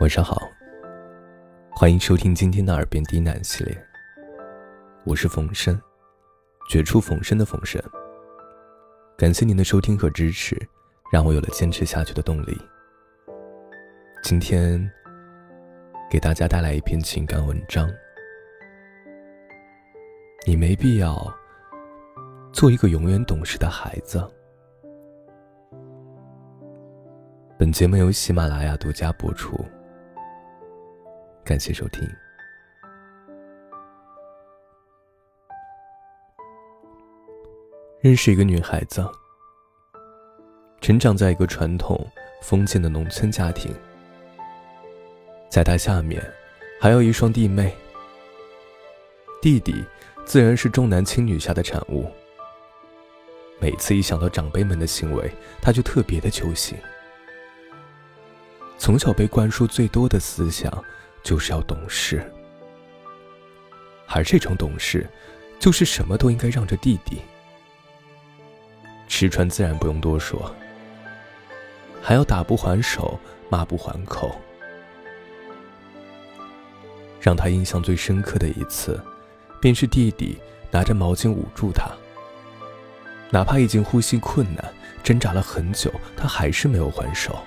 [0.00, 0.50] 晚上好，
[1.70, 3.86] 欢迎收听今天的耳边低喃系列。
[5.04, 5.78] 我是冯生，
[6.70, 7.78] 绝处逢生的冯生。
[9.14, 10.56] 感谢您的收听和支持，
[11.12, 12.58] 让我有了坚持下去的动力。
[14.22, 14.90] 今天
[16.10, 17.86] 给大家带来一篇情感文章。
[20.46, 21.30] 你没必要
[22.54, 24.26] 做一个永远懂事的孩子。
[27.58, 29.62] 本节目由喜马拉雅独家播出。
[31.50, 32.08] 感谢收听。
[38.00, 39.04] 认识一个女孩子，
[40.80, 42.08] 成长在一个传统
[42.40, 43.74] 封建的农村家庭，
[45.48, 46.22] 在她下面
[46.80, 47.76] 还有一双弟妹。
[49.42, 49.84] 弟弟
[50.24, 52.08] 自然是重男轻女下的产物。
[53.58, 55.28] 每次一想到长辈们的行为，
[55.60, 56.78] 他就特别的揪心。
[58.78, 60.72] 从小被灌输最多的思想。
[61.22, 62.32] 就是要懂事，
[64.06, 65.08] 而这种懂事，
[65.58, 67.20] 就是什么都应该让着弟弟。
[69.06, 70.54] 吃穿自然不用多说，
[72.00, 74.34] 还要打不还手，骂不还口。
[77.20, 78.98] 让他印象最深刻的一次，
[79.60, 80.38] 便是弟弟
[80.70, 81.90] 拿着毛巾捂住他，
[83.30, 84.64] 哪怕已经呼吸困难，
[85.02, 87.38] 挣扎了很久，他还是没有还手。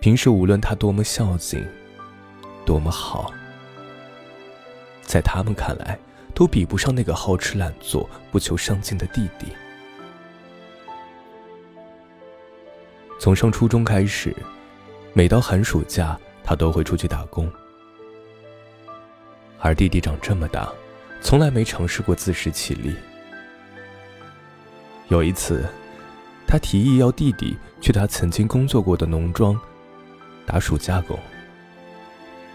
[0.00, 1.62] 平时无论他多么孝敬，
[2.64, 3.30] 多么好，
[5.02, 5.98] 在他们看来，
[6.34, 9.46] 都比不上那个好吃懒做、不求上进的弟弟。
[13.18, 14.34] 从上初中开始，
[15.12, 17.52] 每到寒暑假，他都会出去打工。
[19.58, 20.72] 而弟弟长这么大，
[21.20, 22.96] 从来没尝试过自食其力。
[25.08, 25.68] 有一次，
[26.46, 29.60] 他提议要弟弟去他曾经工作过的农庄。
[30.52, 31.16] 打暑假工，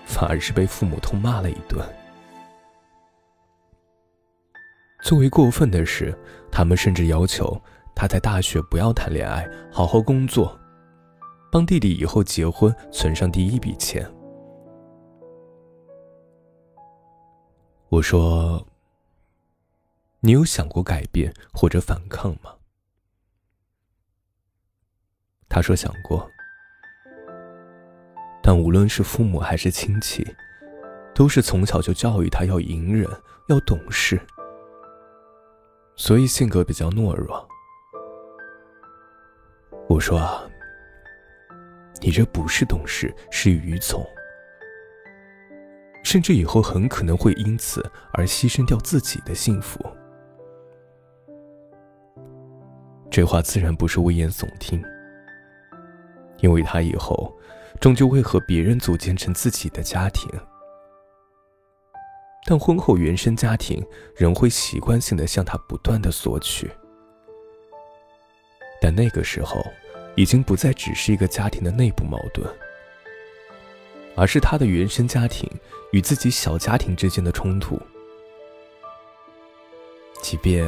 [0.05, 1.81] 反而是被父母痛骂了一顿。
[5.01, 6.13] 最为过分的是，
[6.51, 7.57] 他们甚至要求
[7.95, 10.59] 他在大学不要谈恋爱，好好工作，
[11.49, 14.05] 帮弟弟以后结婚存上第一笔钱。
[17.87, 18.67] 我说
[20.19, 22.53] ：“你有想过改变或者反抗吗？”
[25.47, 26.29] 他说：“想过。”
[28.47, 30.23] 但无论是父母还是亲戚，
[31.15, 33.09] 都是从小就教育他要隐忍，
[33.47, 34.21] 要懂事，
[35.95, 37.43] 所以性格比较懦弱。
[39.89, 40.47] 我说啊，
[41.99, 44.05] 你这不是懂事，是愚从，
[46.03, 47.83] 甚至以后很可能会因此
[48.13, 49.83] 而牺牲掉自己的幸福。
[53.09, 54.79] 这话自然不是危言耸听，
[56.41, 57.35] 因为他以后。
[57.79, 60.29] 终究会和别人组建成自己的家庭，
[62.45, 66.69] 但婚后原生家庭仍会习惯性的向他不断的索取。
[68.81, 69.63] 但那个时候，
[70.15, 72.47] 已经不再只是一个家庭的内部矛盾，
[74.15, 75.49] 而是他的原生家庭
[75.91, 77.79] 与自己小家庭之间的冲突。
[80.21, 80.65] 即便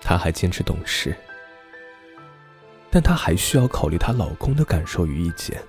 [0.00, 1.16] 他还坚持懂事。
[2.96, 5.62] 但她还需要考虑她老公的感受与意见。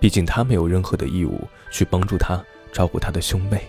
[0.00, 1.40] 毕竟她没有任何的义务
[1.70, 3.64] 去帮助他照顾他的兄妹。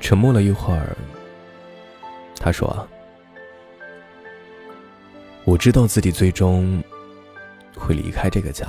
[0.00, 0.96] 沉默了一会儿，
[2.40, 2.88] 他说
[5.46, 6.82] ：“我知道自己最终
[7.76, 8.66] 会离开这个家，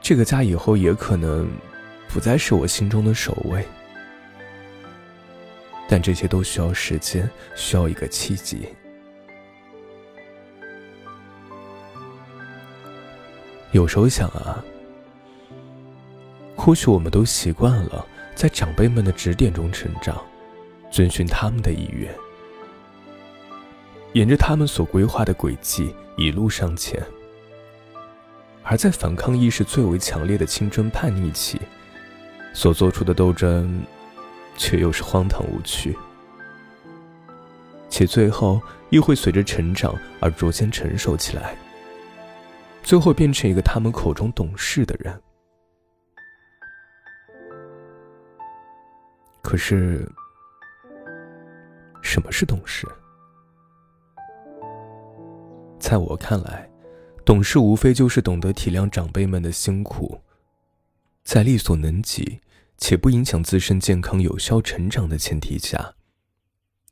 [0.00, 1.50] 这个家以后也可能
[2.08, 3.66] 不再是我心中的首位。”
[5.90, 8.68] 但这些都需要时间，需要一个契机。
[13.72, 14.62] 有时候想啊，
[16.54, 20.22] 或许我们都习惯了在长辈们的指点中成长，
[20.90, 22.14] 遵循他们的意愿，
[24.12, 27.02] 沿着他们所规划的轨迹一路向前。
[28.62, 31.58] 而在反抗意识最为强烈的青春叛逆期，
[32.52, 33.82] 所做出的斗争。
[34.58, 35.96] 却又是荒唐无趣，
[37.88, 38.60] 且最后
[38.90, 41.56] 又会随着成长而逐渐成熟起来，
[42.82, 45.18] 最后变成一个他们口中懂事的人。
[49.40, 50.06] 可是，
[52.02, 52.86] 什么是懂事？
[55.78, 56.68] 在我看来，
[57.24, 60.20] 懂事无非就是懂得体谅长辈们的辛苦，
[61.24, 62.40] 在力所能及。
[62.78, 65.94] 且不影响自身健康、有效成长的前提下，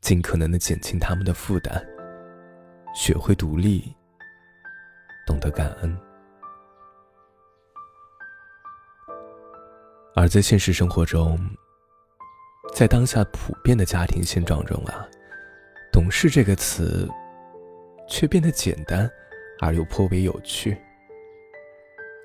[0.01, 1.83] 尽可能的减轻他们的负担，
[2.95, 3.95] 学会独立，
[5.27, 5.97] 懂得感恩。
[10.15, 11.39] 而在现实生活中，
[12.75, 15.07] 在当下普遍的家庭现状中啊
[15.93, 17.09] ，“懂事”这个词
[18.09, 19.09] 却变得简单
[19.61, 20.77] 而又颇为有趣，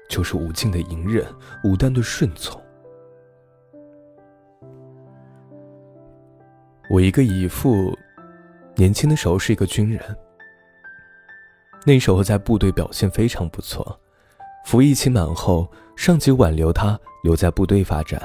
[0.09, 1.25] 就是无尽的隐忍，
[1.63, 2.59] 无端的顺从。
[6.91, 7.97] 我一个姨父，
[8.75, 10.01] 年轻的时候是一个军人，
[11.85, 13.97] 那时候在部队表现非常不错，
[14.65, 16.99] 服役期满后，上级挽留他。
[17.23, 18.19] 留在部队发展，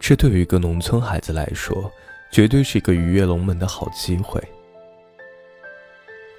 [0.00, 1.88] 这对于一个农村孩子来说，
[2.28, 4.42] 绝对是一个鱼跃龙门的好机会。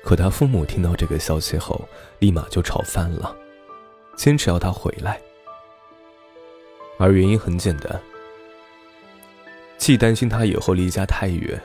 [0.03, 1.87] 可他父母听到这个消息后，
[2.19, 3.33] 立马就吵翻了，
[4.17, 5.17] 坚持要他回来。
[6.97, 7.97] 而原因很简单，
[9.79, 11.59] 既担心他以后离家太远，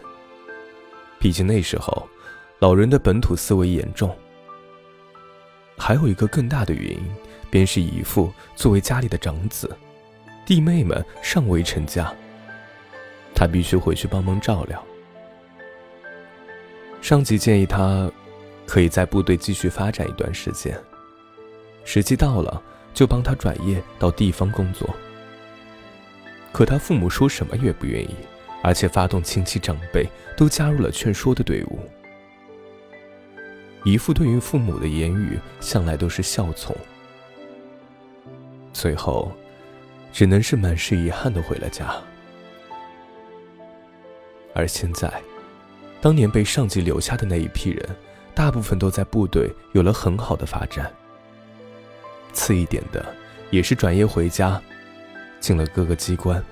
[1.19, 2.08] 毕竟那时候
[2.61, 4.16] 老人的本土思维严重，
[5.76, 7.05] 还有一个更大的原因。
[7.50, 9.70] 便是姨父作为家里的长子，
[10.44, 12.12] 弟妹们尚未成家，
[13.32, 14.84] 他必须回去帮忙照料。
[17.00, 18.11] 上级建议他
[18.66, 20.76] 可以在部队继续发展一段时间，
[21.84, 22.61] 时机到了
[22.93, 24.93] 就帮他转业到地方工作。
[26.55, 28.15] 可他父母说什么也不愿意，
[28.62, 31.81] 而且发动亲戚长辈都加入了劝说的队伍。
[33.83, 36.73] 姨父对于父母的言语向来都是孝从。
[38.73, 39.33] 最后，
[40.12, 41.93] 只能是满是遗憾的回了家。
[44.55, 45.12] 而现在，
[46.00, 47.85] 当年被上级留下的那一批人，
[48.33, 50.89] 大部分都在部队有了很好的发展。
[52.33, 53.05] 次一点的，
[53.50, 54.62] 也是转业回家，
[55.44, 56.43] 进了各个机关。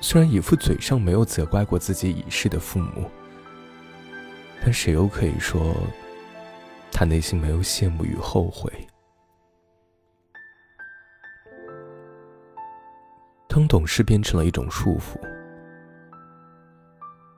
[0.00, 3.10] 虽然姨父嘴上没有责怪过自己已逝的父母，
[4.62, 5.74] 但谁又可以说，
[6.92, 8.70] 他内心没有羡慕与后悔？
[13.48, 15.18] 当懂事变成了一种束缚，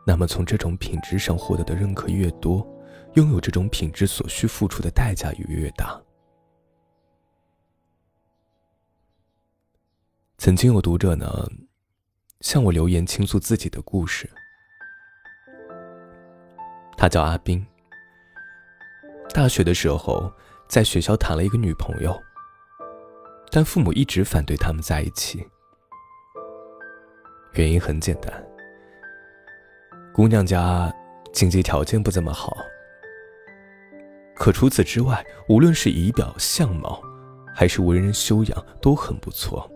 [0.06, 2.66] 那么从这种品质上获得的认可越多，
[3.14, 5.98] 拥有这种品质所需付出的代价也越大。
[10.38, 11.26] 曾经有读者呢，
[12.42, 14.30] 向我留言倾诉自己的故事。
[16.96, 17.66] 他叫阿斌，
[19.34, 20.32] 大学的时候
[20.68, 22.16] 在学校谈了一个女朋友，
[23.50, 25.44] 但父母一直反对他们在一起。
[27.54, 28.32] 原因很简单，
[30.14, 30.94] 姑娘家
[31.32, 32.56] 经济条件不怎么好，
[34.36, 37.02] 可除此之外，无论是仪表、相貌，
[37.52, 39.68] 还是为人修养都很不错。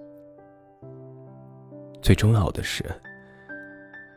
[2.03, 2.85] 最重要的是，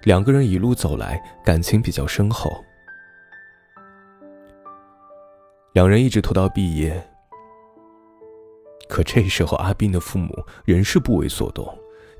[0.03, 2.51] 两个人一路走来，感情比较深厚。
[5.73, 7.01] 两人一直拖到毕业，
[8.89, 10.33] 可这时候阿斌的父母
[10.65, 11.65] 仍是不为所动。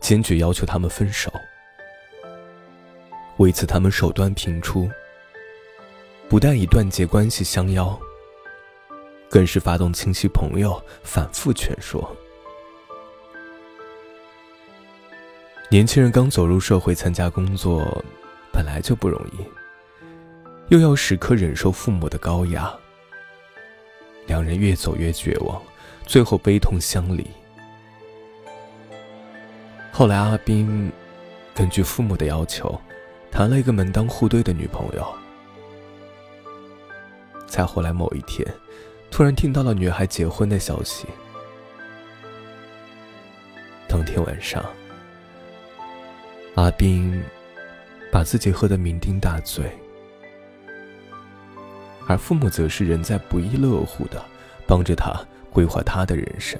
[0.01, 1.31] 坚决要求他们分手。
[3.37, 4.87] 为此，他们手段频出，
[6.29, 7.97] 不但以断绝关系相邀，
[9.27, 12.15] 更是发动亲戚朋友反复劝说。
[15.75, 18.01] 年轻人刚走入社会参加工作，
[18.49, 19.43] 本来就不容易，
[20.69, 22.73] 又要时刻忍受父母的高压，
[24.25, 25.61] 两人越走越绝望，
[26.05, 27.29] 最后悲痛相离。
[29.91, 30.89] 后来，阿斌
[31.53, 32.79] 根据父母的要求，
[33.29, 35.05] 谈了一个门当户对的女朋友。
[37.45, 38.47] 再后来某一天，
[39.11, 41.05] 突然听到了女孩结婚的消息。
[43.89, 44.65] 当天晚上，
[46.55, 47.21] 阿斌
[48.09, 49.69] 把自己喝得酩酊大醉，
[52.07, 54.23] 而父母则是仍在不亦乐乎的
[54.65, 55.13] 帮着他
[55.51, 56.57] 规划他的人生。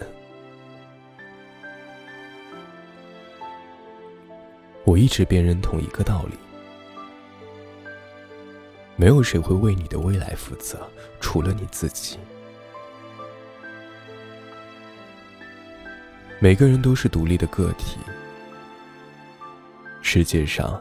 [4.83, 6.37] 我一直便认同一个道理：
[8.97, 10.85] 没有谁会为你的未来负责，
[11.21, 12.19] 除了你自己。
[16.39, 17.97] 每个人都是独立的个体，
[20.07, 20.79] 世界上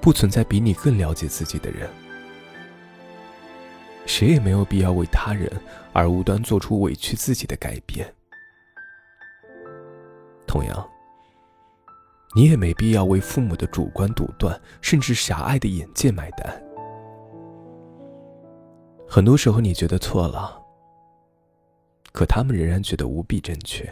[0.00, 1.88] 不存在比你更了解自己的人，
[4.04, 5.48] 谁也没有必要为他人
[5.92, 8.12] 而无端做出委屈自己的改变。
[10.44, 10.90] 同样。
[12.36, 16.62] 你也没必要为父母的主观独断，甚至狭隘的眼界买单。
[19.08, 20.60] 很多时候，你觉得错了，
[22.10, 23.88] 可他们仍然觉得无比正确。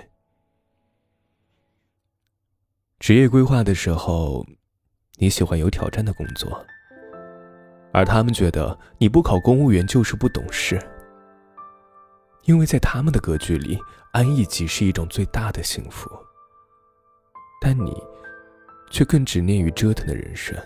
[2.98, 4.44] 职业规划的时候，
[5.18, 6.64] 你喜欢有挑战的工作，
[7.92, 10.80] 而他们觉得你不考公务员就是不懂事，
[12.44, 13.78] 因为在他们的格局里，
[14.12, 16.10] 安逸即是一种最大的幸福。
[17.60, 17.94] 但你，
[18.90, 20.56] 却更执念于折腾的人生。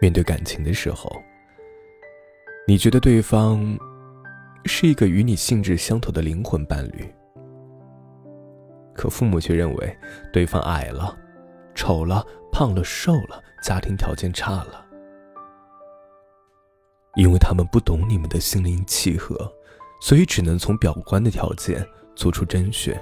[0.00, 1.10] 面对感情的时候，
[2.66, 3.78] 你觉得对方
[4.64, 7.06] 是一个与你性质相投的灵魂伴侣，
[8.96, 9.98] 可父母却认为
[10.32, 11.16] 对方矮了、
[11.74, 12.26] 丑了。
[12.52, 14.86] 胖了，瘦了，家庭条件差了，
[17.16, 19.52] 因为他们不懂你们的心灵契合，
[20.00, 22.98] 所以只能从表观的条件做出甄选。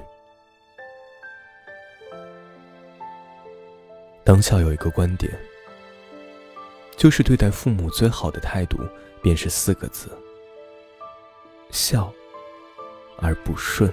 [4.25, 5.33] 当下有一个观点，
[6.97, 8.77] 就是对待父母最好的态度，
[9.23, 10.09] 便是四个字：
[11.71, 12.13] 孝
[13.19, 13.89] 而不顺。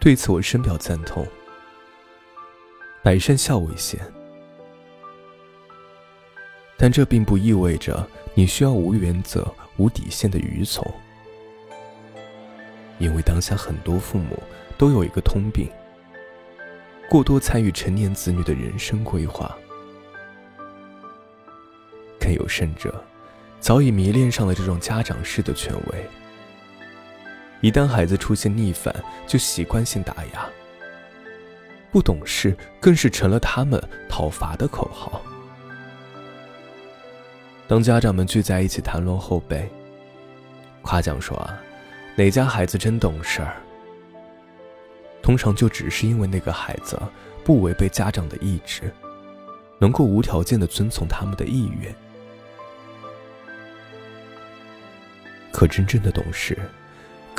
[0.00, 1.26] 对此，我深表赞同。
[3.02, 4.00] 百善孝为先，
[6.76, 10.82] 但这并不意味着你需要无原则、无底线的愚从。
[12.98, 14.42] 因为当下很多父母
[14.78, 15.68] 都有一个通病：
[17.08, 19.54] 过多参与成年子女的人生规划。
[22.18, 23.02] 更有甚者，
[23.60, 26.06] 早已迷恋上了这种家长式的权威。
[27.60, 28.94] 一旦孩子出现逆反，
[29.26, 30.48] 就习惯性打压。
[31.92, 35.20] 不懂事，更是成了他们讨伐的口号。
[37.66, 39.68] 当家长们聚在一起谈论后辈，
[40.82, 41.58] 夸奖说啊，
[42.16, 43.56] 哪家孩子真懂事儿，
[45.22, 47.00] 通常就只是因为那个孩子
[47.44, 48.92] 不违背家长的意志，
[49.78, 51.94] 能够无条件的遵从他们的意愿。
[55.52, 56.56] 可真正的懂事，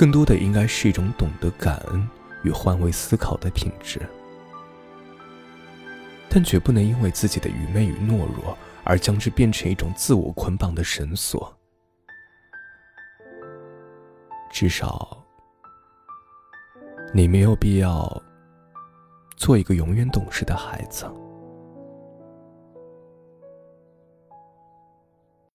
[0.01, 2.09] 更多的应该是一种懂得感恩
[2.41, 4.01] 与换位思考的品质。
[6.27, 11.55] 但绝不能因为自己的愚昧与懦弱而将之变成一种自我捆绑的绳索。
[14.51, 15.23] 至少，
[17.13, 18.23] 你没有必要
[19.37, 21.05] 做一个永远懂事的孩子。